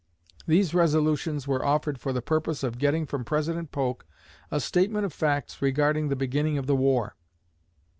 [0.47, 4.03] These resolutions were offered for the purpose of getting from President Polk
[4.49, 7.15] a statement of facts regarding the beginning of the war.